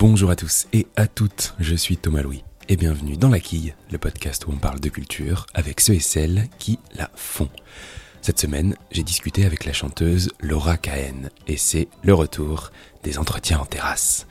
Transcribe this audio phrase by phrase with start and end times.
[0.00, 3.74] Bonjour à tous et à toutes, je suis Thomas Louis et bienvenue dans La Quille,
[3.92, 7.50] le podcast où on parle de culture avec ceux et celles qui la font.
[8.22, 12.70] Cette semaine, j'ai discuté avec la chanteuse Laura Cahen et c'est le retour
[13.02, 14.26] des entretiens en terrasse.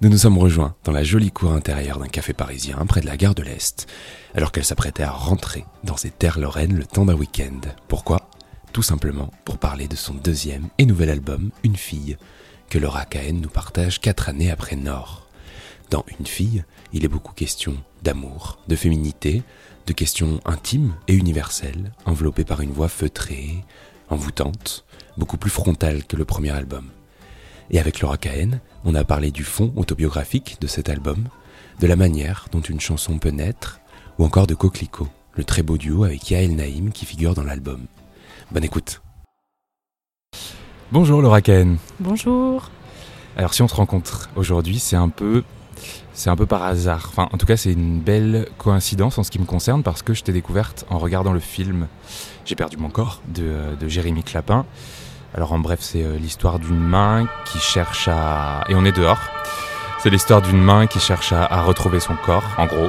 [0.00, 3.18] Nous nous sommes rejoints dans la jolie cour intérieure d'un café parisien près de la
[3.18, 3.88] gare de l'Est,
[4.34, 7.60] alors qu'elle s'apprêtait à rentrer dans ses terres lorraines le temps d'un week-end.
[7.88, 8.30] Pourquoi?
[8.72, 12.16] Tout simplement pour parler de son deuxième et nouvel album, Une fille,
[12.70, 15.26] que Laura Cahen nous partage quatre années après Nord.
[15.90, 19.42] Dans Une fille, il est beaucoup question d'amour, de féminité,
[19.88, 23.56] de questions intimes et universelles, enveloppées par une voix feutrée,
[24.08, 24.84] envoûtante,
[25.18, 26.90] beaucoup plus frontale que le premier album.
[27.70, 31.28] Et avec Laura Cahen, on a parlé du fond autobiographique de cet album,
[31.80, 33.80] de la manière dont une chanson peut naître,
[34.18, 37.86] ou encore de Coquelicot, le très beau duo avec Yael Naïm qui figure dans l'album.
[38.52, 39.02] Bonne écoute.
[40.92, 41.76] Bonjour Laura Cahen.
[42.00, 42.68] Bonjour.
[43.36, 45.44] Alors si on se rencontre aujourd'hui, c'est un peu
[46.14, 47.06] c'est un peu par hasard.
[47.08, 50.14] Enfin, en tout cas, c'est une belle coïncidence en ce qui me concerne parce que
[50.14, 51.86] je t'ai découverte en regardant le film
[52.44, 54.66] J'ai perdu mon corps de, de Jérémy Clapin.
[55.32, 58.64] Alors, en bref, c'est euh, l'histoire d'une main qui cherche à.
[58.68, 59.20] Et on est dehors.
[60.00, 62.88] C'est l'histoire d'une main qui cherche à, à, retrouver son corps, en gros.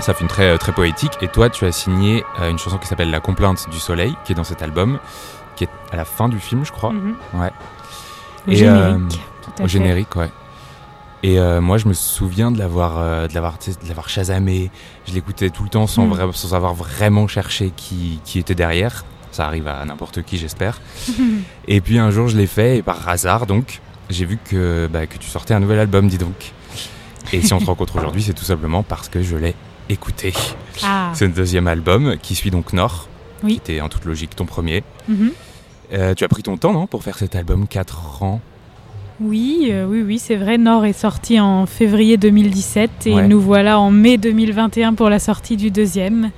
[0.00, 1.12] Ça fait une très, très poétique.
[1.22, 4.32] Et toi, tu as signé euh, une chanson qui s'appelle La complainte du soleil, qui
[4.32, 4.98] est dans cet album,
[5.60, 6.92] qui est à la fin du film, je crois.
[6.92, 7.16] Mhm.
[7.34, 7.50] Ouais.
[8.48, 9.20] Et, générique.
[9.42, 9.68] tout à Au fait.
[9.68, 10.30] générique, ouais.
[11.22, 14.70] Et euh, moi, je me souviens de l'avoir, euh, de l'avoir, de chasamé.
[15.06, 19.04] Je l'écoutais tout le temps sans, vra- sans avoir vraiment cherché qui, qui était derrière.
[19.32, 20.80] Ça arrive à n'importe qui, j'espère.
[21.68, 25.06] et puis un jour, je l'ai fait et par hasard, donc, j'ai vu que, bah,
[25.06, 26.52] que tu sortais un nouvel album, dis donc.
[27.34, 29.54] Et si on se rencontre aujourd'hui, c'est tout simplement parce que je l'ai
[29.90, 30.32] écouté.
[30.82, 33.08] Ah, C'est le deuxième album qui suit donc Nord,
[33.42, 33.60] Oui.
[33.62, 34.82] qui était en toute logique ton premier.
[35.06, 35.32] mhm.
[35.92, 38.40] Euh, tu as pris ton temps, non, pour faire cet album 4 ans?
[39.20, 40.56] Oui, euh, oui, oui, c'est vrai.
[40.56, 43.28] Nord est sorti en février 2017 et Ouais.
[43.28, 46.30] nous voilà en mai 2021 pour la sortie du deuxième.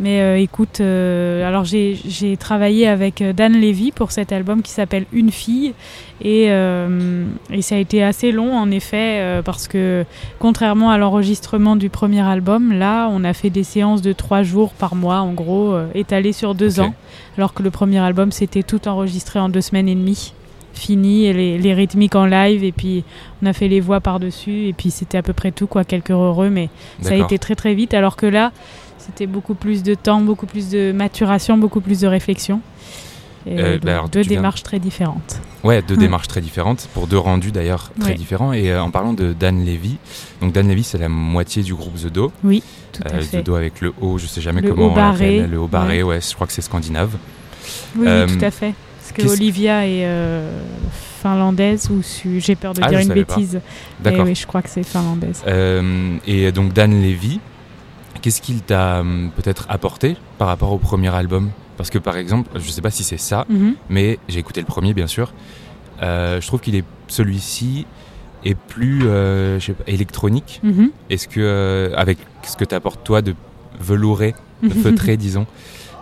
[0.00, 4.62] Mais euh, écoute, euh, alors j'ai j'ai travaillé avec euh, Dan Levy pour cet album
[4.62, 5.74] qui s'appelle Une fille.
[6.22, 10.04] Et, euh, et ça a été assez long en effet parce que
[10.38, 14.72] contrairement à l'enregistrement du premier album, là on a fait des séances de trois jours
[14.72, 16.92] par mois en gros, étalées sur deux ans,
[17.38, 20.34] alors que le premier album c'était tout enregistré en deux semaines et demie
[20.74, 23.02] fini et les, les rythmiques en live et puis
[23.42, 25.84] on a fait les voix par dessus et puis c'était à peu près tout quoi
[25.84, 26.68] quelques heureux mais
[27.00, 27.94] ça a été très très vite.
[27.94, 28.52] Alors que là
[29.10, 32.60] c'était beaucoup plus de temps beaucoup plus de maturation beaucoup plus de réflexion
[33.46, 37.06] et Euh, donc, bah deux viens- démarches très différentes Ouais, deux démarches très différentes, pour
[37.06, 38.14] deux rendus d'ailleurs très Ouais.
[38.16, 38.52] différents.
[38.54, 39.96] Et euh, en parlant de Dan Levy,
[40.40, 42.32] donc Dan Levy c'est la moitié du groupe The Do.
[42.44, 42.62] oui
[42.92, 44.90] tout à Euh, fait The Do avec le haut, je sais jamais Le comment haut
[44.92, 46.20] on l'appelle, le haut barré, ouais.
[46.20, 47.16] je crois que c'est scandinave.
[47.96, 50.06] oui, oui, tout à fait parce que Olivia est
[51.22, 53.60] finlandaise ou su- j'ai peur de Ah, dire une bêtise
[54.00, 54.24] D'accord.
[54.24, 55.42] Mais oui je crois que c'est finlandaise
[56.26, 57.40] et donc Dan Levy,
[58.20, 61.50] qu'est-ce qu'il t'a hum, peut-être apporté par rapport au premier album?
[61.76, 63.74] Parce que par exemple, je sais pas si c'est ça, Mhm.
[63.88, 65.32] mais j'ai écouté le premier bien sûr.
[66.02, 67.86] Euh, je trouve qu'il est celui-ci
[68.44, 70.60] est plus euh, je sais pas, électronique.
[70.62, 70.90] Mhm.
[71.10, 73.34] Est-ce que euh, avec ce que t'apportes toi de
[73.80, 75.46] velouré, de feutré disons,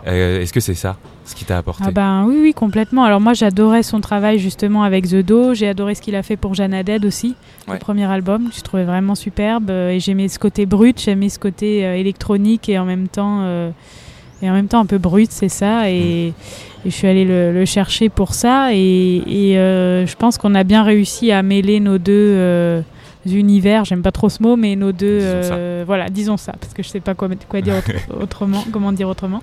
[0.06, 0.96] euh, est-ce que c'est ça?
[1.28, 3.04] Ce qui t'a apporté Ah ben oui, oui, complètement.
[3.04, 5.54] Alors moi, j'adorais son travail justement avec The Do.
[5.54, 6.74] J'ai adoré ce qu'il a fait pour Jeanne
[7.04, 7.34] aussi,
[7.68, 7.74] Ouais.
[7.74, 8.50] le premier album.
[8.56, 12.68] Je trouvais vraiment superbe euh, et j'aimais ce côté brut, j'aimais ce côté euh, électronique
[12.68, 13.70] et en même temps euh,
[14.42, 15.90] et en même temps un peu brut, c'est ça.
[15.90, 16.86] Et, Mm.
[16.86, 20.54] et je suis allée le, le chercher pour ça et, et, euh, je pense qu'on
[20.54, 22.12] a bien réussi à mêler nos deux.
[22.36, 22.80] euh,
[23.34, 26.72] univers, j'aime pas trop ce mot, mais nos deux, Disons euh, voilà, disons ça, parce
[26.74, 29.42] que je sais pas quoi, quoi dire autre- autrement, comment dire autrement.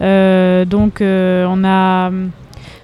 [0.00, 2.30] Euh, donc euh, on a hum,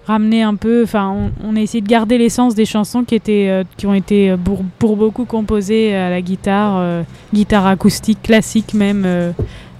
[0.06, 3.49] ramené un peu, enfin on, on a essayé de garder l'essence des chansons qui étaient,
[3.49, 8.75] euh, qui ont été pour, pour beaucoup composées à la guitare, euh, guitare acoustique classique
[8.75, 9.32] même euh,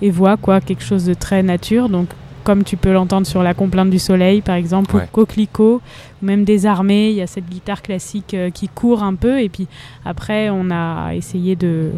[0.03, 1.89] et voix quoi, quelque chose de très nature.
[1.89, 2.09] Donc
[2.45, 5.03] comme tu peux l'entendre sur La Complainte du Soleil par exemple, Ouais.
[5.05, 5.81] ou Coquelicot,
[6.23, 9.49] ou même Désarmé, il y a cette guitare classique euh, qui court un peu et
[9.49, 9.67] puis
[10.05, 11.91] après on a essayé de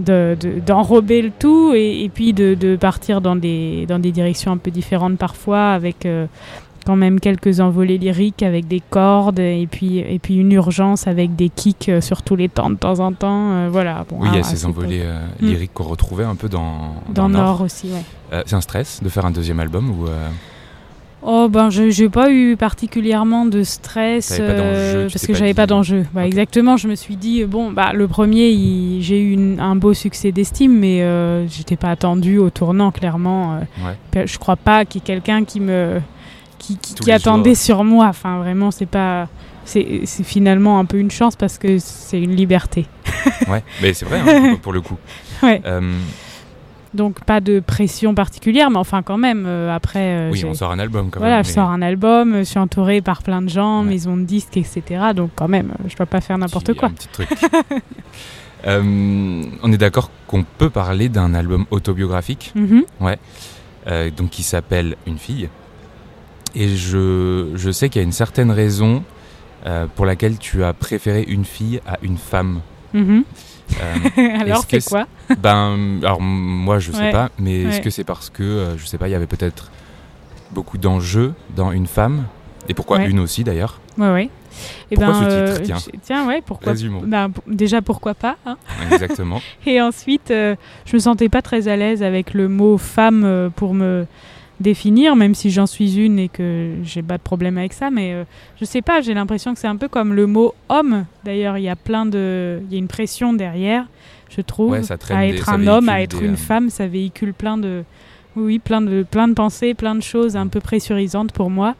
[0.00, 4.12] de- de- d'enrober le tout et, et puis de, de partir dans des, dans des
[4.12, 6.26] directions un peu différentes parfois avec euh,
[6.88, 11.36] quand même quelques envolées lyriques avec des cordes et puis, et puis une urgence avec
[11.36, 13.50] des kicks euh, sur tous les temps de temps en temps.
[13.52, 14.06] euh, voilà.
[14.08, 15.46] Bon, Oui, il y a à ces envolées euh, Mm.
[15.46, 18.02] lyriques qu'on retrouvait un peu dans, Dans Nord aussi, ouais.
[18.32, 20.06] Euh, c'est un stress de faire un deuxième album ou
[21.20, 26.06] Oh ben je j'ai pas eu particulièrement de stress euh, parce que j'avais pas d'enjeu.
[26.14, 26.24] Bah.
[26.24, 30.30] Exactement, je me suis dit bon bah le premier j'ai eu une- un beau succès
[30.30, 33.54] d'estime mais euh, j'étais pas attendu au tournant clairement.
[33.56, 33.58] euh,
[34.14, 34.26] ouais.
[34.28, 36.00] je crois pas qu'il y ait quelqu'un qui me
[36.58, 37.64] qui, attendait jours.
[37.64, 38.06] sur moi.
[38.08, 39.28] Enfin vraiment c'est pas
[39.64, 42.86] c'est finalement un peu une chance parce que c'est une liberté.
[43.48, 44.96] ouais, mais c'est vrai, hein, pour le coup.
[45.42, 45.60] Ouais.
[46.94, 49.44] Donc pas de pression particulière, mais enfin quand même.
[49.46, 51.44] Euh, après, euh, oui, on sort un album quand voilà, même.
[51.44, 54.56] Voilà, je sors un album, je suis entourée par plein de gens, maison de disques,
[54.56, 54.82] etc.
[55.14, 56.88] Donc quand même, je peux pas faire n'importe quoi.
[56.88, 57.28] Un petit truc.
[58.66, 62.82] Euh, on est d'accord qu'on peut parler d'un album autobiographique, mm-hmm.
[62.98, 65.48] ouais, donc qui s'appelle Une fille.
[66.54, 69.02] Et je, je sais qu'il y a une certaine raison
[69.96, 72.60] pour laquelle tu as préféré une fille à une femme.
[72.94, 73.22] Mm-hmm.
[73.80, 75.06] Euh, alors c'est quoi
[75.38, 78.98] Ben alors moi je sais pas, mais est-ce que c'est parce que euh, je sais
[78.98, 79.70] pas, il y avait peut-être
[80.52, 82.24] beaucoup d'enjeux dans une femme?
[82.68, 83.80] Et pourquoi une aussi d'ailleurs?
[83.96, 84.30] Ouais ouais.
[84.90, 85.88] Et pourquoi ben, ce titre?
[85.94, 86.26] euh, tiens.
[86.26, 86.74] ouais, pourquoi
[87.04, 88.56] ben, Déjà, pourquoi pas hein
[88.90, 89.40] Exactement.
[89.66, 90.56] et ensuite, je
[90.92, 94.06] me sentais pas très à l'aise avec le mot femme pour me
[94.60, 97.90] définir, même si j'en suis une et que j'ai pas de problème avec ça.
[97.90, 98.24] Mais euh,
[98.60, 101.04] je sais pas, j'ai l'impression que c'est un peu comme le mot homme.
[101.24, 103.86] D'ailleurs, il y a plein de, il y a une pression derrière,
[104.30, 104.74] je trouve,
[105.10, 107.84] à être un homme, à être une euh, femme, ça véhicule plein de,
[108.36, 111.74] oui, plein de, plein de pensées, plein de choses un peu pressurisantes pour moi.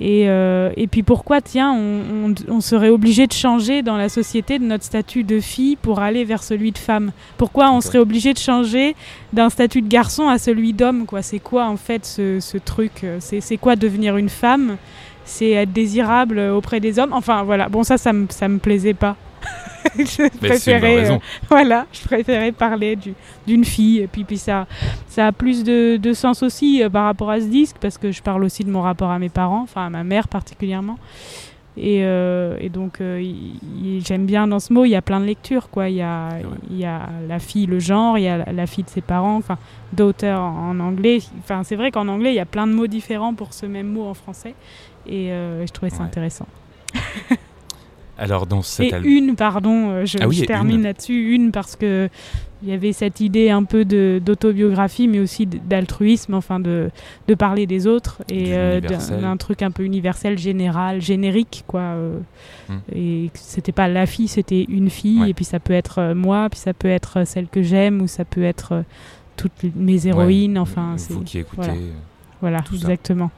[0.00, 4.58] Et, euh, et, puis pourquoi, tiens, on, on, serait obligé de changer dans la société
[4.58, 7.12] de notre statut de fille pour aller vers celui de femme?
[7.36, 8.96] Pourquoi on serait obligé de changer
[9.32, 11.22] d'un statut de garçon à celui d'homme quoi?
[11.22, 13.06] C'est quoi en fait ce, ce truc?
[13.20, 14.78] C'est quoi devenir une femme?
[15.24, 17.12] C'est être désirable auprès des hommes?
[17.12, 19.16] Enfin voilà, bon ça, ça me, ça me plaisait pas.
[19.98, 21.18] je préférais, euh,
[21.48, 22.98] voilà, je préférais parler
[23.46, 24.00] d'une fille.
[24.00, 24.66] Et puis, puis ça,
[25.08, 28.10] ça a plus de, de sens aussi euh, par rapport à ce disque, parce que
[28.10, 30.98] je parle aussi de mon rapport à mes parents, enfin à ma mère particulièrement.
[31.76, 35.70] Et, euh, et donc, j'aime bien dans ce mot, il y a plein de lectures.
[35.70, 35.88] Quoi.
[35.88, 36.28] Il, y a,
[36.70, 39.36] il y a la fille, le genre, il y a la, fille de ses parents,
[39.36, 39.58] enfin,
[39.92, 41.18] d'auteur en, anglais.
[41.40, 43.88] Enfin, c'est vrai qu'en anglais, il y a plein de mots différents pour ce même
[43.88, 44.54] mot en français.
[45.06, 46.46] Et je trouvais ça intéressant.
[48.18, 52.08] Alors dans cette et une, pardon, euh, je, ah termine là-dessus, une parce que
[52.62, 56.90] il y avait cette idée un peu d'autobiographie, mais aussi d'altruisme, enfin de,
[57.28, 61.80] de parler des autres et euh, d'un truc un peu universel, général, générique, quoi.
[61.80, 62.18] Euh,
[62.70, 62.78] hmm.
[62.94, 66.58] Et c'était pas la fille, c'était une fille, et puis ça peut être moi, puis
[66.58, 68.82] ça peut être celle que j'aime, ou ça peut être
[69.36, 70.96] toutes mes héroïnes, enfin.
[71.10, 71.70] Vous qui écoutez.
[72.40, 73.30] Voilà, exactement.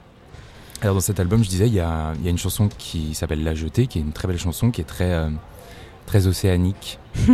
[0.83, 3.87] Alors dans cet album, je disais, il y a, une chanson qui s'appelle La Jetée,
[3.87, 5.29] qui est une très belle chanson, qui est très, euh,
[6.07, 6.99] très océanique.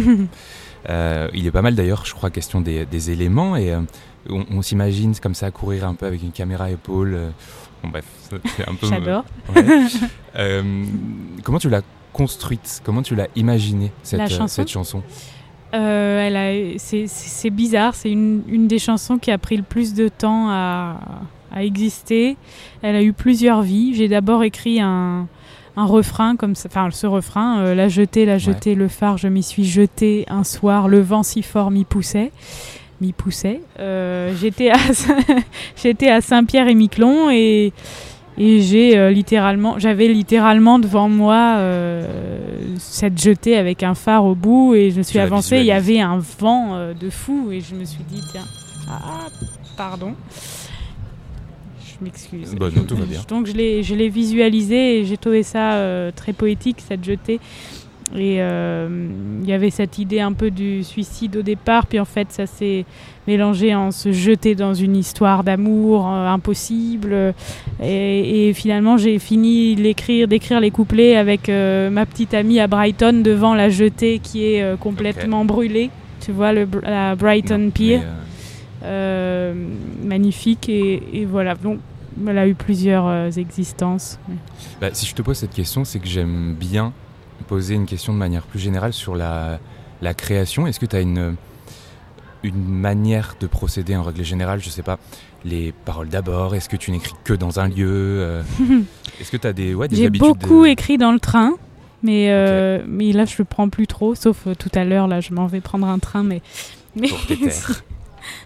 [0.90, 3.82] Euh, il est pas mal d'ailleurs, je crois, question des, éléments, et euh,
[4.28, 7.16] on, s'imagine comme ça courir un peu avec une caméra à épaule.
[7.84, 8.04] bon bref,
[8.56, 8.88] c'est un peu...
[8.88, 9.24] J'adore.
[11.44, 12.82] comment tu l'as construite?
[12.82, 15.04] Comment tu l'as imaginée, cette, chanson, cette chanson?
[16.78, 20.98] C'est bizarre, c'est une, une, des chansons qui a pris le plus de temps à,
[21.52, 22.36] a existé.
[22.82, 23.94] Elle a eu plusieurs vies.
[23.94, 25.28] J'ai d'abord écrit un,
[25.76, 29.28] un, refrain comme ça, enfin ce refrain, euh, la jetée, la jetée, le phare, je
[29.28, 32.32] m'y suis jeté un soir, le vent si fort m'y poussait.
[33.00, 33.60] M'y poussait.
[33.80, 34.76] Euh, j'étais à,
[35.76, 37.72] j'étais à Saint-Pierre et Miquelon et,
[38.38, 41.58] et j'ai euh, littéralement, j'avais littéralement devant moi
[42.78, 45.58] cette jetée avec un phare au bout et je me suis avancée.
[45.58, 48.46] Il y avait un vent de fou et je me suis dit tiens,
[48.88, 49.26] ah,
[49.76, 50.14] pardon
[52.02, 52.54] m'excuse.
[52.54, 53.20] Bah, tout va bien.
[53.28, 53.54] Donc je
[53.94, 57.40] l'ai visualisé et j'ai trouvé ça euh, très poétique, cette jetée.
[58.14, 59.08] Et euh,
[59.42, 62.44] il y avait cette idée un peu du suicide au départ, puis en fait ça
[62.44, 62.84] s'est
[63.26, 67.32] mélangé en se jeter dans une histoire d'amour euh, impossible.
[67.82, 73.54] Et, finalement j'ai fini d'écrire, d'écrire les couplets avec ma petite amie à Brighton devant
[73.54, 75.88] la jetée qui est complètement brûlée.
[76.20, 78.00] Tu vois le, la Brighton Pier.
[80.04, 81.78] magnifique et, et, voilà donc
[82.26, 84.18] elle a eu plusieurs euh, existences.
[84.80, 86.92] Bah, si je te pose cette question, c'est que j'aime bien
[87.42, 89.58] poser une question de manière plus générale sur la,
[90.00, 90.66] la création.
[90.66, 91.36] Est-ce que tu as une,
[92.42, 94.98] une manière de procéder en règle générale Je sais pas,
[95.44, 98.42] les paroles d'abord Est-ce que tu n'écris que dans un lieu euh,
[99.20, 101.54] Est-ce que tu as des, ouais, des J'ai beaucoup écrit dans le train.
[102.04, 105.32] Mais, euh, mais là, je ne prends plus trop, sauf tout à l'heure, là, je
[105.32, 106.42] m'en vais prendre un train, mais...
[106.96, 107.84] mais pour tes terres.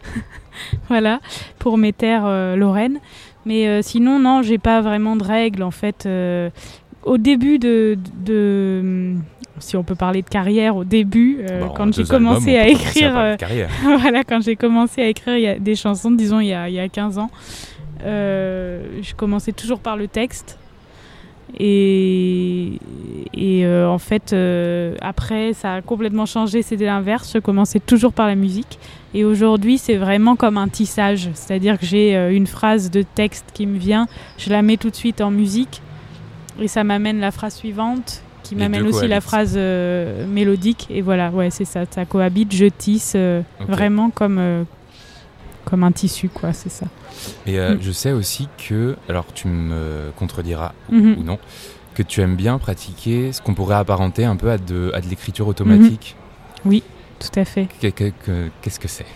[0.88, 1.20] voilà,
[1.58, 2.98] pour mes terres Lorraine.
[3.46, 5.62] Mais euh, sinon, non, j'ai pas vraiment de règles.
[5.62, 6.50] En fait, euh,
[7.04, 9.14] au début de, de,
[9.60, 13.12] si on peut parler de carrière, au début, euh, quand j'ai commencé à écrire,
[13.82, 16.74] voilà, quand j'ai commencé à écrire y a des chansons, disons il y a, il
[16.74, 17.30] y a 15 ans,
[18.04, 20.58] je commençais toujours par le texte.
[21.58, 22.78] Et,
[23.34, 24.34] et en fait,
[25.00, 27.30] après, ça a complètement changé, c'était l'inverse.
[27.34, 28.78] Je commençais toujours par la musique.
[29.16, 31.30] Et aujourd'hui, c'est vraiment comme un tissage.
[31.32, 34.90] C'est-à-dire que j'ai euh, une phrase de texte qui me vient, je la mets tout
[34.90, 35.80] de suite en musique
[36.60, 40.86] et ça m'amène la phrase suivante qui m'amène aussi la phrase euh, mélodique.
[40.90, 41.84] Et voilà, ouais, c'est ça.
[41.90, 44.64] Ça cohabite, je tisse euh, vraiment comme, euh,
[45.66, 46.54] comme un tissu, quoi.
[46.54, 46.86] C'est ça.
[47.46, 47.78] Et euh, Mm.
[47.82, 51.16] je sais aussi que, alors tu me contrediras Mhm.
[51.18, 51.38] ou non,
[51.94, 55.06] que tu aimes bien pratiquer ce qu'on pourrait apparenter un peu à de, à de
[55.08, 56.16] l'écriture automatique.
[57.18, 57.68] Tout à fait.
[57.80, 59.06] Que- que- que- Qu'est-ce que c'est?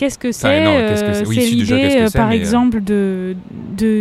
[0.00, 3.36] Qu'est-ce que c'est euh, c'est Oui, l'idée, euh, par euh, exemple, de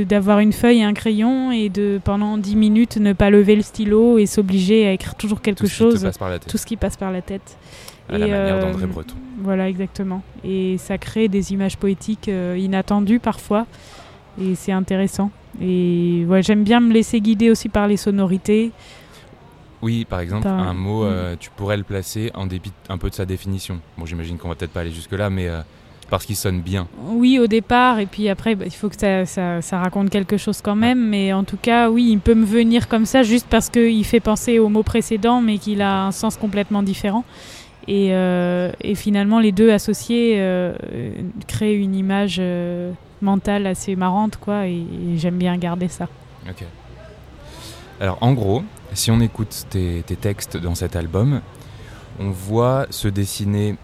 [0.08, 3.62] d'avoir une feuille et un crayon et de pendant 10 minutes ne pas lever le
[3.62, 6.10] stylo et s'obliger à écrire toujours quelque Tout chose,
[6.48, 7.58] tout ce qui passe par la tête.
[8.08, 9.16] à la manière euh, d'André Breton.
[9.40, 10.24] Voilà, exactement.
[10.46, 13.68] Et ça crée des images poétiques inattendues parfois.
[14.42, 15.32] Et c'est intéressant.
[15.62, 18.72] Et ouais, j'aime bien me laisser guider aussi par les sonorités.
[19.82, 23.16] Oui, par exemple, un mot, euh, tu pourrais le placer en dépit un peu de
[23.16, 23.80] sa définition.
[23.98, 25.62] Bon, j'imagine qu'on va peut-être pas aller jusque-là, mais euh,
[26.10, 26.88] parce qu'il sonne bien.
[27.08, 30.38] Oui, au départ, et puis après, bah, il faut que ça, ça- ça raconte quelque
[30.38, 31.00] chose quand même.
[31.10, 34.20] Mais en tout cas, oui, il peut me venir comme ça juste parce qu'il fait
[34.20, 37.24] penser au mot précédent, mais qu'il a un sens complètement différent.
[37.88, 41.12] Et, euh, et finalement, les deux associés euh, euh,
[41.48, 44.68] créent une image euh, mentale assez marrante, quoi.
[44.68, 46.08] Et, et j'aime bien garder ça.
[46.48, 46.64] Ok.
[48.02, 48.64] Alors, en gros,
[48.94, 51.42] si on écoute tes, tes textes dans cet album,
[52.20, 53.76] on voit se dessiner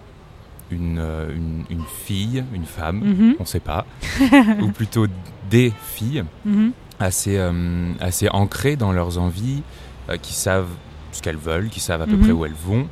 [0.71, 3.85] une, euh, une, une fille, une femme, Mhm, on sait pas,
[4.61, 5.07] ou plutôt
[5.49, 6.71] des filles mhm.
[6.99, 9.61] assez, euh, assez ancrées dans leurs envies,
[10.09, 10.69] euh, qui savent
[11.11, 12.21] ce qu'elles veulent, qui savent à peu Mhm.
[12.21, 12.87] près où elles vont,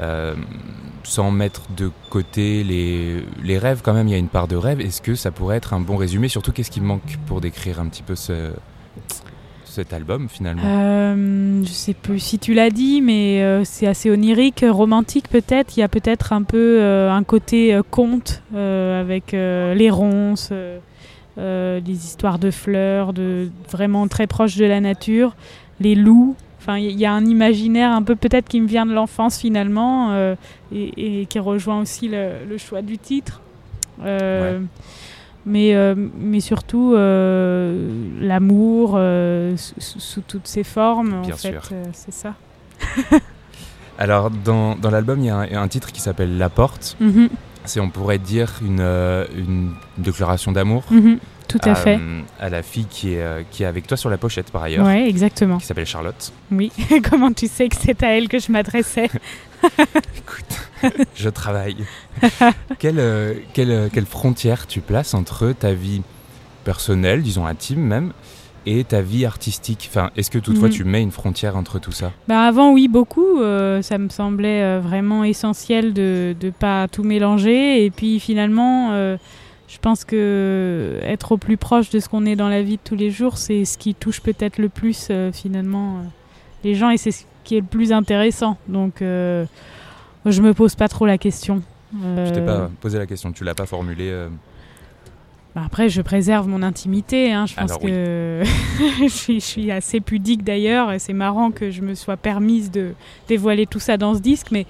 [0.00, 0.34] euh,
[1.04, 4.56] sans mettre de côté les, les rêves quand même, il y a une part de
[4.56, 4.80] rêve.
[4.80, 6.28] Est-ce que ça pourrait être un bon résumé?
[6.28, 8.52] Surtout, qu'est-ce qui manque pour décrire un petit peu ce,
[9.72, 10.62] cet album finalement?
[10.64, 15.76] Euh, je sais plus si tu l'as dit, mais euh, c'est assez onirique, romantique peut-être.
[15.76, 20.52] Il y a peut-être un peu euh, un côté euh, conte avec les ronces,
[21.36, 25.34] les histoires de fleurs, de vraiment très proche de la nature,
[25.80, 26.36] les loups.
[26.60, 30.14] Enfin, il y a un imaginaire un peu peut-être qui me vient de l'enfance finalement
[30.72, 33.40] et, et qui rejoint aussi le, le choix du titre.
[34.04, 34.60] Euh,
[35.46, 37.88] mais, euh, mais surtout euh,
[38.20, 41.54] l'amour euh, sous, toutes ses formes, Bien en fait,
[41.92, 42.34] c'est ça.
[43.98, 46.96] Alors, dans, dans l'album, il y a un, un titre qui s'appelle La Porte.
[47.00, 47.28] Mhm,
[47.64, 50.84] C'est, on pourrait dire, une, une déclaration d'amour.
[50.90, 51.18] mhm,
[51.48, 52.00] tout à à, fait.
[52.40, 55.06] à la fille qui est, qui est avec toi sur la pochette par ailleurs, Ouais,
[55.06, 55.58] exactement.
[55.58, 56.32] qui s'appelle Charlotte.
[56.50, 56.72] Oui.
[57.10, 59.10] Comment tu sais que c'est à elle que je m'adressais?
[60.16, 61.76] Écoute, je travaille.
[62.78, 66.02] quelle, euh, quelle, euh, quelle frontière tu places entre ta vie
[66.64, 68.12] personnelle, disons intime même,
[68.66, 69.88] et ta vie artistique?
[69.90, 70.74] Enfin, Est-ce que toutefois Mhm.
[70.74, 72.12] tu mets une frontière entre tout ça?
[72.28, 73.40] Bah avant, oui, beaucoup.
[73.40, 77.84] euh, ça me semblait euh, vraiment essentiel de ne pas tout mélanger.
[77.84, 79.16] Et puis finalement, euh,
[79.68, 82.82] je pense que être au plus proche de ce qu'on est dans la vie de
[82.84, 86.02] tous les jours, c'est ce qui touche peut-être le plus finalement
[86.62, 88.56] les gens et c'est ce qui est le plus intéressant.
[88.68, 89.44] Donc, euh,
[90.26, 91.62] je me pose pas trop la question.
[91.94, 94.08] Je t'ai Euh, pas posé la question, tu l'as pas formulée.
[94.10, 94.28] euh,
[95.54, 97.30] bah après, je préserve mon intimité.
[97.32, 97.44] hein.
[97.46, 97.90] Je pense Alors oui.
[97.90, 98.42] que
[99.02, 100.92] je, suis, je suis assez pudique d'ailleurs.
[100.92, 102.94] Et c'est marrant que je me sois permise de
[103.28, 104.50] dévoiler tout ça dans ce disque.
[104.50, 104.64] Mais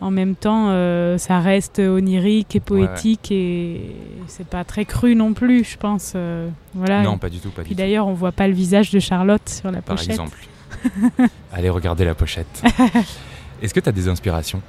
[0.00, 3.32] en même temps, euh, ça reste onirique et poétique.
[3.32, 3.80] Et
[4.28, 6.12] c'est pas très cru non plus, je pense.
[6.14, 7.02] euh, voilà.
[7.02, 7.78] Non, pas du tout, pas Puis du tout.
[7.82, 10.10] d'ailleurs, on voit pas le visage de Charlotte sur la Par pochette.
[10.10, 10.38] exemple.
[11.52, 12.62] Allez regarder la pochette.
[13.62, 14.60] Est-ce que tu as des inspirations?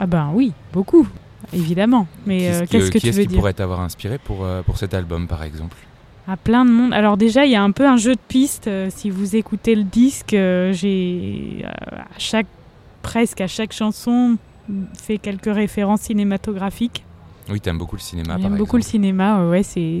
[0.00, 1.06] Ah ben oui, beaucoup,
[1.52, 2.06] évidemment.
[2.26, 3.38] Mais Qui est-ce euh, que- qu'est-ce que qui tu veux qui dire?
[3.38, 5.76] pourrait t'avoir inspiré pour, euh, pour cet album, par exemple?
[6.26, 6.92] À plein de monde.
[6.94, 8.66] Alors déjà, il y a un peu un jeu de pistes.
[8.66, 12.46] Euh, si vous écoutez le disque, euh, j'ai euh, à chaque
[13.02, 14.36] presque à chaque chanson
[14.94, 17.04] fait quelques références cinématographiques.
[17.50, 19.40] Oui, t'aimes beaucoup le cinéma, J'aime beaucoup le cinéma.
[19.40, 20.00] euh, Ouais, c'est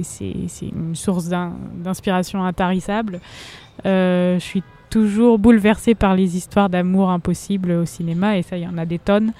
[0.62, 3.20] une source d'in- d'inspiration intarissable.
[3.84, 4.62] Euh, je suis
[4.94, 8.86] toujours bouleversée par les histoires d'amour impossibles au cinéma et ça, il y en a
[8.86, 9.32] des tonnes.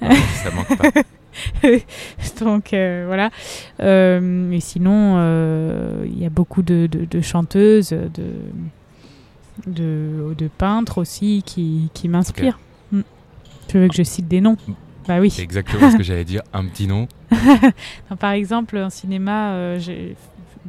[0.00, 1.02] Ouais, ça manque pas.
[2.44, 3.30] Donc euh, voilà.
[3.80, 8.08] Euh, et sinon, euh, il y a beaucoup de, de- de chanteuses, de,
[9.66, 12.60] de, de peintres aussi qui, qui m'inspirent.
[12.92, 13.00] Mm.
[13.66, 14.56] Tu veux que je cite des noms?
[15.08, 15.30] Bah oui.
[15.30, 16.42] C'est exactement ce que j'allais dire.
[16.52, 17.08] Un petit nom.
[18.10, 20.14] Non, Par exemple, en cinéma, euh, j'ai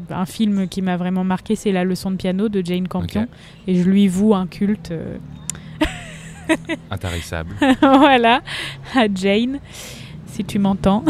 [0.10, 3.28] un film qui m'a vraiment marqué, c'est La leçon de piano de Jane Campion.
[3.68, 4.92] Et je lui voue un culte.
[4.92, 5.18] euh,
[6.92, 7.56] Intarissable.
[7.82, 8.42] voilà,
[8.96, 9.60] à Jane,
[10.28, 11.04] si tu m'entends.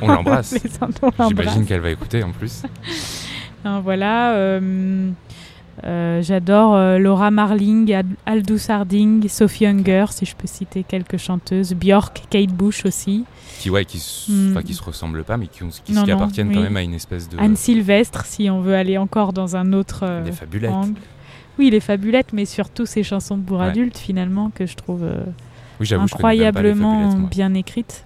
[0.00, 0.54] On l'embrasse.
[1.28, 2.62] J'imagine qu'elle va écouter en plus.
[3.82, 4.32] Voilà.
[4.34, 5.10] euh,
[5.84, 11.16] euh, J'adore euh, Laura Marling, Ad- Aldous Harding, Sophie Hunger, si je peux citer quelques
[11.16, 11.74] chanteuses.
[11.74, 13.24] Björk, Kate Bush aussi.
[13.58, 14.58] Qui, ouais, qui, Hmm.
[14.62, 16.82] qui se ressemblent pas, mais qui, ont- qui, Non, qui non, appartiennent quand même à
[16.82, 17.38] une espèce de.
[17.38, 20.70] Anne Sylvestre, si on veut aller encore dans un autre euh, des fabulettes.
[20.70, 21.00] angle.
[21.58, 25.22] oui, les fabulettes, mais surtout ces chansons pour adultes finalement que je trouve euh,
[25.78, 28.04] Oui, je incroyablement bien écrites.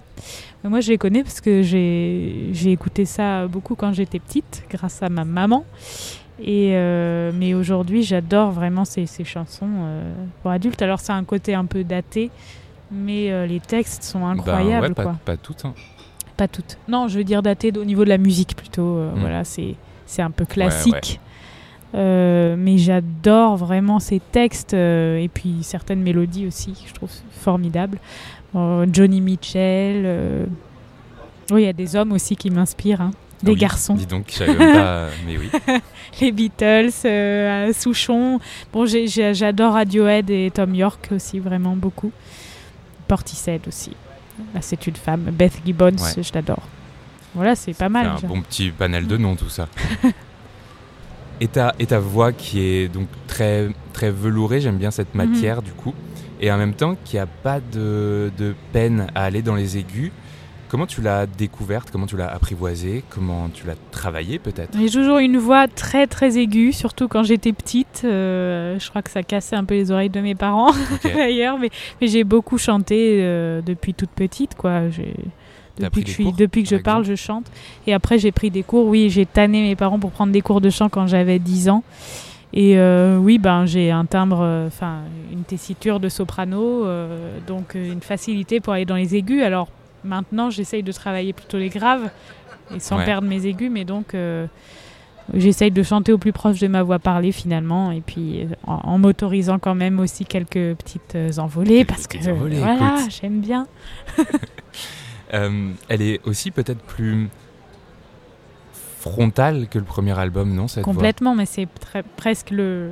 [0.63, 5.01] Mais Moi, je les connais parce que j'ai écouté ça beaucoup quand j'étais petite, grâce
[5.03, 5.63] à ma maman.
[6.39, 10.81] Et euh, mais aujourd'hui, j'adore vraiment ces, ces chansons euh, pour adultes.
[10.81, 12.29] Alors, c'est un côté un peu daté,
[12.91, 15.15] mais euh, les textes sont Ben, incroyables, ouais, pas, quoi.
[15.23, 15.63] pas toutes.
[15.63, 15.73] hein.
[16.35, 16.77] Pas toutes.
[16.89, 18.97] Non, je veux dire daté au niveau de la musique plutôt.
[18.97, 19.19] Mm.
[19.19, 19.75] Voilà, c'est
[20.21, 21.19] un peu classique.
[21.93, 27.99] Mais j'adore vraiment ces textes et puis certaines mélodies aussi, que je trouve formidables.
[28.53, 30.45] Johnny Mitchell.
[31.51, 33.11] Oui, il y a des hommes aussi qui m'inspirent, hein.
[33.43, 33.93] Des Ah oui, garçons.
[33.95, 35.07] Dis donc, même pas.
[35.25, 35.49] Mais oui.
[36.21, 38.39] Les Beatles, euh, Souchon.
[38.71, 42.11] Bon, j'adore Radiohead et Tom York aussi, vraiment beaucoup.
[43.07, 43.91] Portishead aussi.
[44.53, 45.23] Là, c'est une femme.
[45.31, 46.23] Beth Gibbons, Ouais.
[46.23, 46.63] je l'adore.
[47.33, 48.05] Voilà, c'est pas mal.
[48.05, 48.27] C'est un déjà.
[48.27, 49.67] bon petit panel de noms, tout ça.
[51.41, 55.29] et, ta, et ta voix qui est donc très, très velourée, j'aime bien cette Mhm.
[55.31, 55.93] matière du coup.
[56.41, 60.11] Et en même temps, qui a pas de, de peine à aller dans les aigus.
[60.67, 61.91] Comment tu l'as découverte?
[61.91, 63.03] Comment tu l'as apprivoisée?
[63.09, 64.77] Comment tu l'as travaillée peut-être?
[64.77, 68.01] J'ai toujours une voix très très aiguë, surtout quand j'étais petite.
[68.03, 70.71] Euh, je crois que ça cassait un peu les oreilles de mes parents
[71.03, 71.69] d'ailleurs, mais,
[72.01, 74.89] mais j'ai beaucoup chanté euh, depuis toute petite, quoi.
[74.89, 75.13] J'ai-
[75.79, 77.45] Depuis que, je cours, depuis que je par parle, je chante.
[77.85, 78.87] Et après, j'ai pris des cours.
[78.87, 81.83] Oui, j'ai tanné mes parents pour prendre des cours de chant quand j'avais 10 ans.
[82.53, 84.69] Et euh, oui, ben, j'ai un timbre, euh,
[85.31, 89.43] une tessiture de soprano, euh, donc une facilité pour aller dans les aigus.
[89.43, 89.67] Alors
[90.05, 92.09] maintenant, j'essaye de travailler plutôt les graves
[92.75, 93.05] et sans Ouais.
[93.05, 94.47] perdre mes aigus, mais donc euh,
[95.33, 98.75] j'essaye de chanter au plus proche de ma voix parlée finalement, et puis euh, en,
[98.83, 103.39] en m'autorisant quand même aussi quelques petites euh, envolées Quelques parce que envolées, voilà, j'aime
[103.41, 103.67] bien.
[105.33, 107.29] Euh, Elle est aussi peut-être plus
[108.99, 110.93] frontale que le premier album, non cette voix?
[110.93, 111.67] Complètement, mais c'est
[112.15, 112.91] presque le,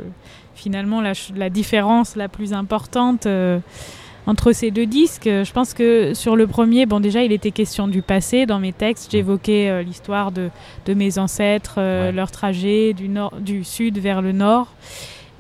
[0.56, 3.60] finalement la, différence la plus importante euh,
[4.26, 5.26] entre ces deux disques.
[5.26, 8.72] Je pense que sur le premier, bon déjà il était question du passé dans mes
[8.74, 9.12] textes.
[9.12, 10.50] J'évoquais euh, l'histoire de,
[10.86, 12.12] de mes ancêtres, euh, Ouais.
[12.12, 14.68] leur trajet du, nord, du sud vers le nord.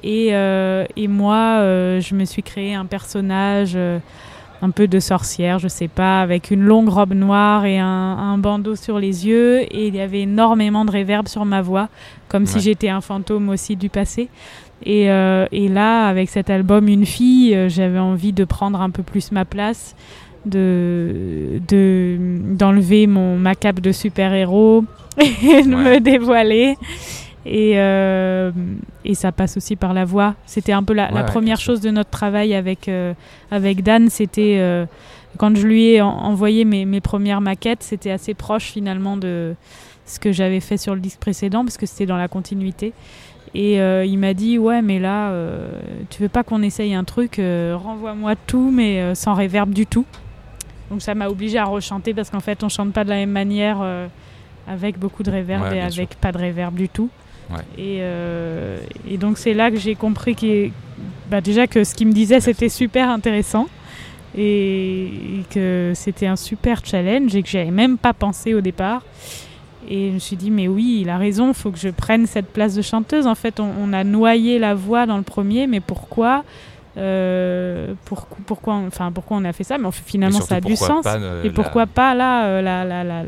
[0.03, 3.99] Et, euh, et moi, euh, je me suis créé un personnage euh,
[4.62, 8.38] un peu de sorcière, je sais pas, avec une longue robe noire et un, un
[8.38, 9.62] bandeau sur les yeux.
[9.73, 11.88] Et il y avait énormément de réverb sur ma voix,
[12.27, 14.27] comme si j'étais un fantôme aussi du passé.
[14.85, 18.89] Et, euh, et là, avec cet album Une fille, euh, j'avais envie de prendre un
[18.89, 19.95] peu plus ma place,
[20.45, 22.17] de de-
[22.55, 24.83] d'enlever mon ma cape de super-héros
[25.17, 25.95] et de Ouais.
[25.95, 26.75] me dévoiler.
[27.45, 28.51] Et, euh,
[29.03, 30.35] et ça passe aussi par la voix.
[30.45, 32.89] C'était un peu la, Ouais, la ouais, première chose de notre travail avec,
[33.51, 34.09] avec Dan.
[34.09, 34.85] C'était
[35.37, 39.55] quand je lui ai en- envoyé mes, mes premières maquettes, c'était assez proche finalement de
[40.05, 42.93] ce que j'avais fait sur le disque précédent parce que c'était dans la continuité.
[43.55, 45.67] Et euh, il m'a dit ouais mais là euh,
[46.09, 49.85] tu veux pas qu'on essaye un truc euh, renvoie-moi tout mais euh, sans réverb du
[49.85, 50.05] tout.
[50.89, 53.29] Donc ça m'a obligé à rechanter parce qu'en fait on chante pas de la même
[53.31, 53.77] manière
[54.67, 57.09] avec beaucoup de réverb Ouais, et avec pas de réverb du tout.
[57.51, 57.61] Ouais.
[57.77, 58.01] Et,
[59.13, 60.71] et donc c'est là que j'ai compris est-
[61.29, 63.67] bah, déjà que ce qu'il me disait c'était super intéressant
[64.37, 69.03] et, et que c'était un super challenge et que j'avais même pas pensé au départ.
[69.89, 72.25] Et je me suis dit, mais oui, il a raison, il faut que je prenne
[72.27, 73.27] cette place de chanteuse.
[73.27, 76.43] En fait, on, on a noyé la voix dans le premier, mais pourquoi
[76.95, 79.77] euh, pour- pourquoi, on- enfin, pourquoi on a fait ça?
[79.79, 81.03] Mais finalement, ça a du sens.
[81.23, 83.23] euh, Et la- pourquoi pas, là, euh, la, la, la-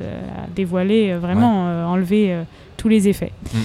[0.55, 2.37] dévoiler, euh, vraiment enlever
[2.77, 3.57] tous les effets Mm.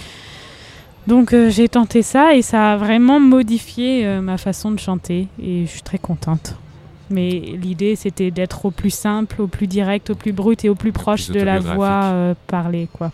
[1.07, 5.71] donc j'ai tenté ça et ça a vraiment modifié ma façon de chanter et je
[5.71, 6.55] suis très contente.
[7.11, 10.75] Mais l'idée c'était d'être au plus simple, au plus direct, au plus brut et au
[10.75, 13.11] plus proche plus de la voix euh, parlée quoi.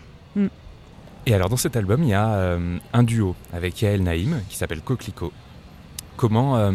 [1.28, 4.56] Et alors dans cet album, il y a euh, un duo avec Yael Naïm qui
[4.56, 5.32] s'appelle Coquelicot.
[6.16, 6.70] Comment, euh,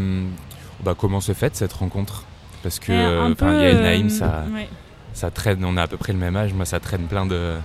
[0.83, 2.25] bah, comment se fait cette rencontre?
[2.61, 4.67] Parce que peu, Yael euh, Naïm, ça, ouais.
[5.13, 7.55] ça traîne, on a à peu près le même âge, moi ça traîne plein de...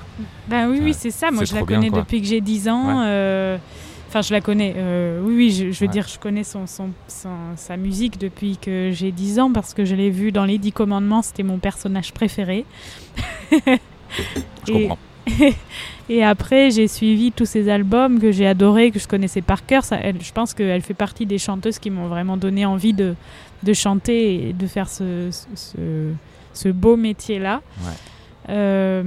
[0.46, 1.30] Ben oui, Ça- oui, c'est ça.
[1.32, 3.00] Moi, je la bien, connais depuis que j'ai 10 ans.
[3.00, 3.04] Ouais.
[3.08, 3.58] euh,
[4.08, 4.74] Enfin, je la connais.
[4.76, 5.92] euh, oui, oui, je, je veux Ouais.
[5.92, 9.84] dire, je connais son, son, son- sa musique depuis que j'ai 10 ans parce que
[9.84, 11.22] je l'ai vue dans Les Dix Commandements.
[11.22, 12.64] C'était mon personnage préféré.
[13.52, 13.58] Je
[14.68, 14.98] Et- comprends.
[16.08, 19.84] Et après, j'ai suivi tous ces albums que j'ai adorés, que je connaissais par cœur.
[19.84, 23.16] Ça, elle, je pense qu'elle fait partie des chanteuses qui m'ont vraiment donné envie de,
[23.64, 26.12] de chanter et de faire ce, ce, ce-
[26.54, 27.60] ce beau métier-là.
[27.82, 27.92] Ouais.
[28.48, 29.02] Euh,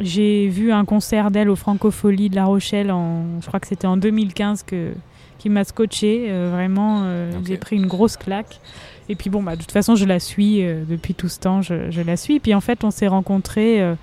[0.00, 3.86] j'ai vu un concert d'elle au Francofolie de La Rochelle, en, je crois que c'était
[3.86, 4.92] en 2015, que,
[5.38, 6.26] qui m'a scotché.
[6.28, 8.60] euh, vraiment, euh, j'ai pris une grosse claque.
[9.08, 11.62] Et puis bon, bah, de toute façon, je la suis euh, depuis tout ce temps,
[11.62, 12.36] je, je la suis.
[12.36, 13.96] Et puis en fait, on s'est rencontrés un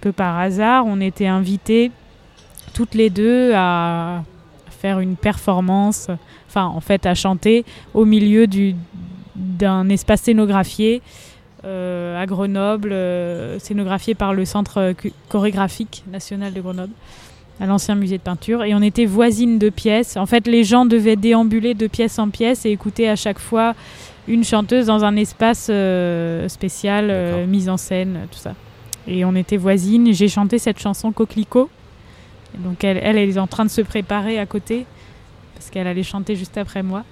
[0.00, 0.86] peu par hasard.
[0.86, 1.90] On était invités
[2.72, 4.22] toutes les deux à
[4.70, 6.08] faire une performance,
[6.48, 8.74] enfin en fait à chanter au milieu du,
[9.36, 11.02] d'un espace scénographié
[11.64, 14.94] à Grenoble, euh, scénographié par le Centre
[15.28, 16.92] chorégraphique national de Grenoble,
[17.60, 18.64] à l'ancien musée de peinture.
[18.64, 20.16] Et on était voisines de pièces.
[20.16, 23.74] En fait, les gens devaient déambuler de pièce en pièce et écouter à chaque fois
[24.28, 28.54] une chanteuse dans un espace euh, spécial, mise en scène, tout ça.
[29.06, 30.12] Et on était voisines.
[30.12, 31.68] J'ai chanté cette chanson Coquelicot.
[32.54, 34.86] Et donc elle, elle, elle est en train de se préparer à côté
[35.62, 37.04] parce qu'elle allait chanter juste après moi.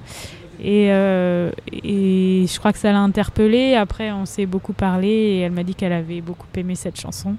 [0.63, 3.75] Et, euh, et je crois que ça l'a interpellée.
[3.75, 7.37] Après, on s'est beaucoup parlé et elle m'a dit qu'elle avait beaucoup aimé cette chanson.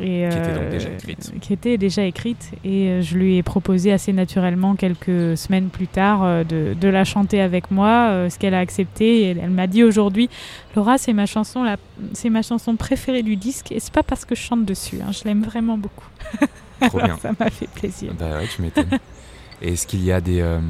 [0.00, 1.32] Et, Qui était donc euh, déjà écrite.
[1.40, 2.52] Qui était déjà écrite.
[2.64, 7.04] Et euh, je lui ai proposé assez naturellement, quelques semaines plus tard, de, de la
[7.04, 9.22] chanter avec moi, ce qu'elle a accepté.
[9.22, 10.30] Et elle, elle m'a dit aujourd'hui
[10.76, 11.76] Laura, c'est ma, chanson, la-
[12.14, 13.72] c'est ma chanson préférée du disque.
[13.72, 15.00] Et c'est pas parce que je chante dessus.
[15.06, 16.06] hein, je l'aime vraiment beaucoup.
[16.80, 17.18] Trop Alors, bien.
[17.18, 18.12] ça m'a fait plaisir.
[18.18, 18.98] Bah ouais, tu m'étonnes.
[19.60, 20.60] Et est-ce qu'il y a des, euh,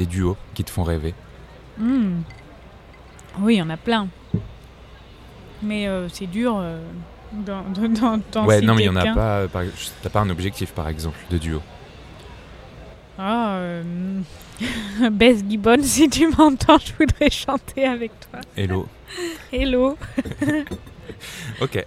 [0.00, 1.14] des duos qui te font rêver
[1.78, 2.20] Hmm.
[3.40, 4.08] Oui, il y en a plein.
[5.62, 6.82] Mais euh, c'est dur euh,
[7.32, 9.36] d'en- d'en- d'en Ouais, non, mais il citer y en a pas.
[9.40, 9.62] euh, par-
[10.02, 11.60] T'as pas un objectif, par exemple, de duo
[13.18, 14.20] Ah, euh,
[15.12, 18.40] Bess Gibbon, si tu m'entends, je voudrais chanter avec toi.
[18.56, 18.88] Hello.
[19.52, 19.96] Hello.
[21.60, 21.84] Ok.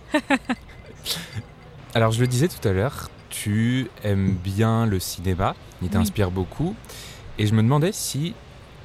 [1.96, 5.90] Alors, je le disais tout à l'heure, tu aimes bien le cinéma, il Oui.
[5.92, 6.76] t'inspire beaucoup.
[7.38, 8.34] Et je me demandais si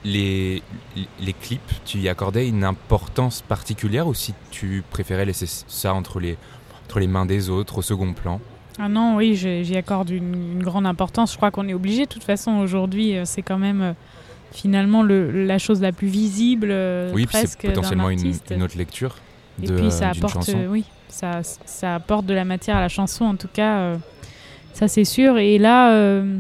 [0.04, 0.62] les,
[1.20, 6.20] les clips, tu y accordais une importance particulière ou si tu préférais laisser ça entre
[6.20, 6.36] les,
[6.86, 8.40] entre les mains des autres, au second plan?
[8.78, 11.32] Ah non, oui, j'y accorde une, une grande importance.
[11.32, 12.04] Je crois qu'on est obligé.
[12.06, 13.92] De toute façon, aujourd'hui, euh, c'est quand même euh,
[14.52, 19.16] finalement le, la chose la plus visible, euh, oui, c'est potentiellement une, autre lecture
[19.62, 23.36] Et puis ça apporte, oui, ça, ça apporte de la matière à la chanson, en
[23.36, 23.96] tout cas, euh,
[24.72, 25.38] ça c'est sûr.
[25.38, 26.38] Et là, euh,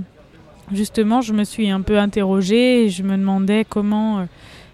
[0.72, 4.24] justement, je me suis un peu interrogée et je me demandais comment euh,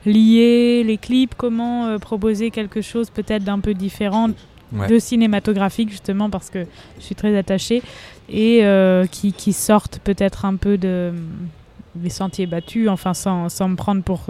[0.07, 4.31] lier les clips, comment euh, proposer quelque chose peut-être d'un peu différent
[4.73, 4.89] Ouais.
[4.89, 6.67] de cinématographique, justement, parce que
[6.99, 7.81] je suis très attachée,
[8.29, 11.13] et euh, qui, qui sortent peut-être un peu de,
[11.95, 14.23] des sentiers battus, enfin sans, sans me prendre pour,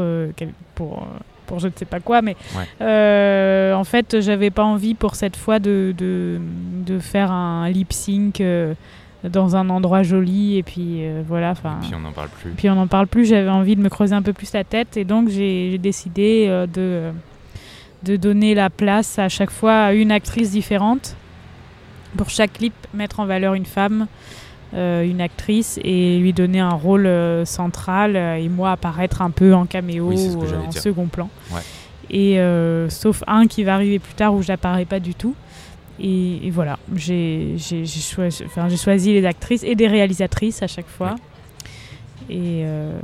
[0.74, 1.06] pour,
[1.46, 2.64] pour je ne sais pas quoi, mais Ouais.
[2.82, 6.38] euh, en fait, j'avais pas envie pour cette fois de, de,
[6.84, 8.74] de faire un lip sync euh,
[9.30, 11.78] dans un endroit joli, et puis euh, voilà, enfin.
[11.82, 12.50] Puis on n'en parle plus.
[12.50, 14.96] Puis on n'en parle plus, j'avais envie de me creuser un peu plus la tête
[14.96, 17.10] et donc j'ai décidé euh, de,
[18.02, 21.16] de donner la place à chaque fois à une actrice différente.
[22.16, 24.06] Pour chaque clip, mettre en valeur une femme,
[24.74, 27.08] euh, une actrice et lui donner un rôle
[27.44, 30.80] central et moi apparaître un peu en caméo Oui, ou en dire.
[30.82, 31.28] second plan.
[31.50, 31.60] Ouais.
[32.10, 32.38] Et
[32.90, 35.34] sauf un qui va arriver plus tard où j'apparais pas du tout.
[36.00, 41.14] Et, et voilà, j'ai choisi, enfin, choisi les actrices et des réalisatrices à chaque fois.
[42.30, 42.98] Et, euh,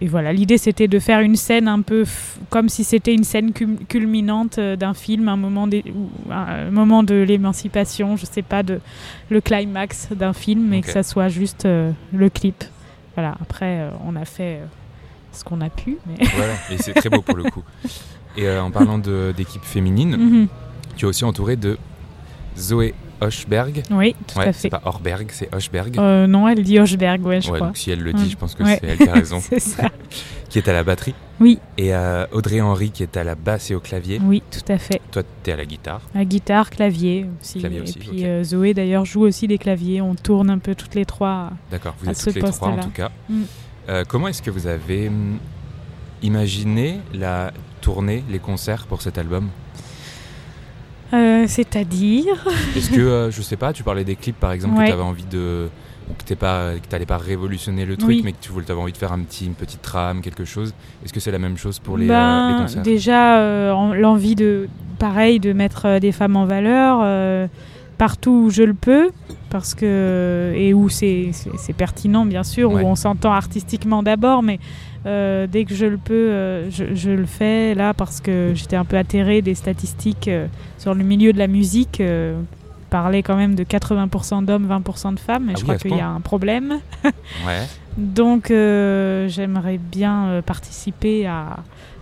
[0.00, 2.04] et voilà, l'idée c'était de faire une scène un peu
[2.48, 7.16] comme si c'était une scène culminante euh, d'un film, un moment, ou un, moment de
[7.16, 8.78] l'émancipation, je sais pas, de
[9.30, 12.62] le climax d'un film, mais que ça soit juste euh, le clip.
[13.16, 14.60] Voilà, après euh, on a fait
[15.32, 15.98] ce qu'on a pu.
[16.06, 16.24] Mais...
[16.36, 17.64] Voilà, et c'est très beau pour le coup.
[18.36, 20.46] Et euh, en parlant de- d'équipe féminine, Mhm.
[20.96, 21.76] tu es aussi entouré de
[22.58, 23.82] Zoé Hochberg.
[23.90, 24.70] Oui, tout Ouais, à c'est fait.
[24.70, 25.96] pas Horberg, c'est Hochberg.
[25.98, 27.68] Euh, non, elle dit Hochberg, ouais, je ouais, crois.
[27.68, 28.78] donc si elle le dit, je pense que Ouais.
[28.80, 29.40] c'est elle qui a raison.
[29.48, 29.88] C'est ça.
[30.48, 31.14] qui est à la batterie.
[31.40, 31.58] Oui.
[31.78, 34.20] Et euh, Audrey Henry qui est à la basse et au clavier.
[34.22, 35.00] Oui, tout à fait.
[35.10, 36.02] Toi, t'es à la guitare.
[36.14, 37.60] La guitare, clavier aussi.
[37.60, 40.00] Clavier et puis euh, Zoé d'ailleurs joue aussi des claviers.
[40.02, 41.50] On tourne un peu toutes les trois.
[41.70, 43.10] D'accord, vous À êtes ce toutes les trois en tout cas.
[43.30, 43.42] Mm.
[43.88, 45.38] Euh, comment est-ce que vous avez hum,
[46.22, 49.48] imaginé la tournée, les concerts pour cet album?
[51.12, 52.46] Euh, C'est-à-dire
[52.76, 54.84] Est-ce que, euh, je sais pas, tu parlais des clips par exemple, Ouais.
[54.84, 55.68] que tu avais envie de.
[56.26, 58.22] que que t'allais pas révolutionner le truc, Oui.
[58.24, 60.74] mais que tu voulais, avais envie de faire un petit, une petite trame, quelque chose.
[61.04, 62.82] Est-ce que c'est la même chose pour les, euh, Ben, les concerts?
[62.82, 67.48] Déjà, euh, en- l'envie de, pareil, de mettre des femmes en valeur
[67.98, 69.10] partout où je le peux,
[69.48, 71.30] parce que et où c'est
[71.76, 72.82] pertinent bien sûr, Ouais.
[72.82, 74.58] où on s'entend artistiquement d'abord, mais
[75.04, 78.76] euh, dès que je le peux, euh, je, je le fais là parce que j'étais
[78.76, 80.46] un peu atterrée des statistiques euh,
[80.78, 82.02] sur le milieu de la musique.
[82.90, 85.96] Parlait quand même de 80% d'hommes, 20% de femmes, et Ah je oui, crois qu'il
[85.96, 86.78] y a un problème.
[87.46, 91.56] Ouais, Donc j'aimerais bien participer à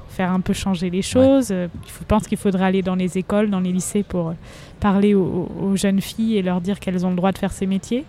[0.08, 1.48] faire un peu changer les choses.
[1.50, 1.68] Je
[2.08, 4.34] pense qu'il faudrait aller dans les écoles, dans les lycées pour
[4.80, 7.66] parler aux, aux jeunes filles et leur dire qu'elles ont le droit de faire ces
[7.66, 8.04] métiers.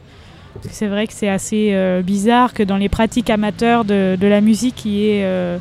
[0.69, 4.41] C'est vrai que c'est assez euh, bizarre que dans les pratiques amateurs de, de la
[4.41, 5.57] musique, qui est euh,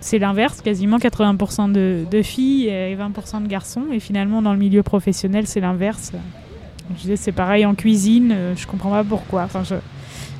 [0.00, 3.84] c'est l'inverse, quasiment 80% de, de filles et 20% de garçons.
[3.92, 6.12] Et finalement, dans le milieu professionnel, c'est l'inverse.
[6.94, 9.42] Je disais, c'est pareil en cuisine, euh, je comprends pas pourquoi.
[9.42, 9.74] Enfin, je,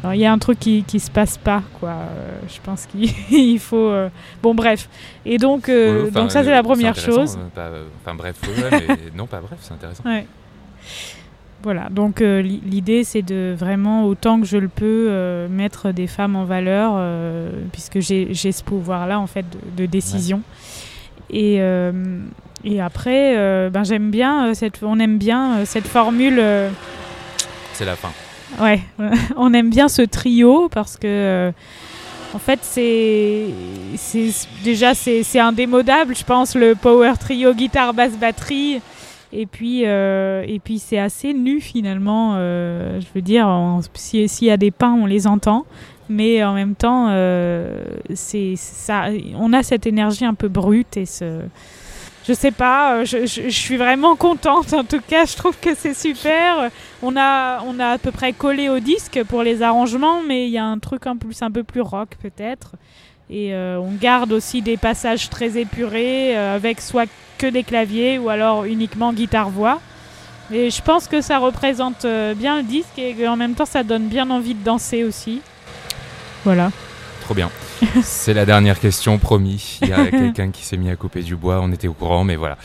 [0.05, 1.88] Alors, il y a un truc qui, qui se passe pas, quoi.
[1.90, 3.76] Euh, je pense qu'il faut.
[3.90, 4.09] euh,
[4.44, 4.88] Bon, bref.
[5.24, 7.37] Et donc, euh, Ouais, donc ça, c'est la première chose.
[7.52, 7.70] pas-
[8.05, 10.05] Enfin bref, ouais, ouais, mais non, pas bref, c'est intéressant.
[10.05, 10.24] Ouais.
[11.62, 15.90] Voilà, donc euh, li- l'idée c'est de vraiment, autant que je le peux, euh, mettre
[15.90, 20.42] des femmes en valeur, euh, puisque j'ai ce pouvoir-là en fait de, de décision.
[21.30, 21.56] Et,
[22.64, 23.34] et après,
[23.70, 26.40] ben, j'aime bien, cette, on aime bien cette formule.
[27.72, 28.10] C'est la fin.
[28.62, 28.80] Ouais,
[29.36, 31.52] on aime bien ce trio parce que
[32.32, 33.46] en fait c'est
[34.62, 38.80] déjà c'est c'est indémodable, je pense le power trio guitare basse batterie
[39.37, 43.49] et puis euh, et puis c'est assez nu finalement euh, je veux dire
[43.94, 45.66] s'il y a des pains on les entend
[46.09, 51.07] mais en même temps euh, c'est ça on a cette énergie un peu brute et
[51.07, 51.40] ce
[52.27, 56.72] je sais pas, je suis vraiment contente en tout cas, je trouve que c'est super.
[57.01, 60.51] On a, on a à peu près collé au disque pour les arrangements, mais il
[60.51, 62.75] y a un truc un, plus, un peu plus rock peut-être.
[63.28, 67.08] Et euh, on garde aussi des passages très épurés euh, avec soit
[67.38, 69.80] que des claviers ou alors uniquement guitare-voix.
[70.52, 73.82] Et je pense que ça représente euh, bien le disque et en même temps ça
[73.82, 75.42] donne bien envie de danser aussi.
[76.44, 76.70] Voilà.
[77.22, 77.50] Trop bien.
[78.04, 79.80] C'est la dernière question, promis.
[79.82, 82.22] Il y a quelqu'un qui s'est mis à couper du bois, on était au courant,
[82.22, 82.56] mais voilà.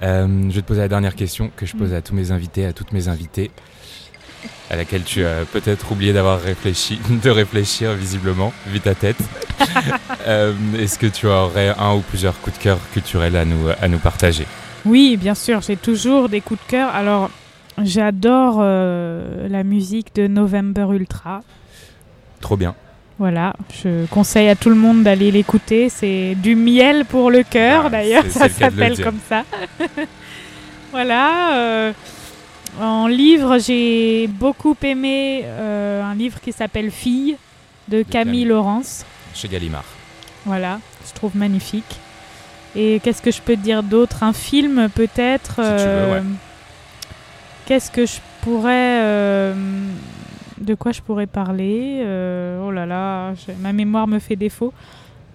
[0.00, 2.72] Je vais te poser la dernière question que je pose à tous mes invités, à
[2.72, 3.50] toutes mes invitées,
[4.70, 9.18] à laquelle tu as peut-être oublié d'avoir réfléchi, de réfléchir visiblement, vu ta tête.
[10.26, 13.88] Euh, Est-ce que tu aurais un ou plusieurs coups de cœur culturels à nous, à
[13.88, 14.46] nous partager?
[14.84, 16.94] Oui, bien sûr, j'ai toujours des coups de cœur.
[16.94, 17.30] Alors,
[17.82, 21.40] j'adore euh, la musique de November Ultra.
[22.40, 22.74] Trop bien.
[23.18, 25.88] Voilà, je conseille à tout le monde d'aller l'écouter.
[25.88, 29.44] C'est du miel pour le cœur, Ah, d'ailleurs, ça s'appelle comme ça.
[30.92, 31.54] voilà.
[31.56, 31.92] euh,
[32.80, 37.36] en livre, j'ai beaucoup aimé euh, un livre qui s'appelle Fille
[37.88, 38.44] de Camille Camille.
[38.44, 39.04] Laurence.
[39.34, 39.84] Chez Gallimard.
[40.44, 41.98] Voilà, je trouve magnifique.
[42.76, 44.22] Et qu'est-ce que je peux te dire d'autre?
[44.22, 46.26] Un film peut-être Si veux, euh, ouais.
[47.66, 49.02] Qu'est-ce que je pourrais...
[49.02, 49.54] euh,
[50.58, 52.00] de quoi je pourrais parler?
[52.62, 54.72] Oh là là, ma mémoire me fait défaut.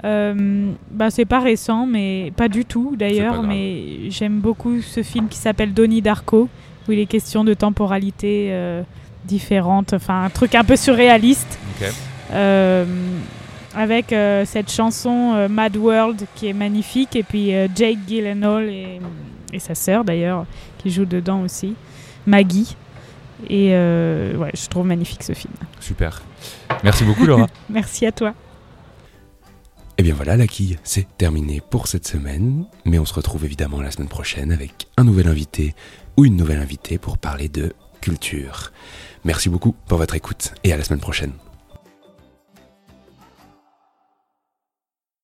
[0.04, 5.28] Euh, bah, c'est pas récent, mais pas du tout d'ailleurs, mais j'aime beaucoup ce film
[5.30, 6.50] qui s'appelle Donnie Darko,
[6.88, 8.84] où il est question de temporalité euh,
[9.26, 11.60] différente, enfin un truc un peu surréaliste.
[12.32, 12.86] Euh,
[13.76, 19.00] avec euh, cette chanson euh, Mad World qui est magnifique et puis Jake Gyllenhaal et,
[19.52, 20.46] et sa sœur d'ailleurs
[20.78, 21.76] qui joue dedans aussi
[22.26, 22.76] Maggie
[23.50, 26.22] et ouais je trouve magnifique ce film Super.
[26.84, 27.48] Merci beaucoup, Laura.
[27.70, 28.34] merci à toi
[29.98, 33.82] Eh bien voilà, la quille, c'est terminé pour cette semaine, mais on se retrouve évidemment
[33.82, 35.76] la semaine prochaine avec un nouvel invité
[36.18, 38.72] ou une nouvelle invitée pour parler de culture.
[39.24, 41.34] Merci beaucoup pour votre écoute et à la semaine prochaine.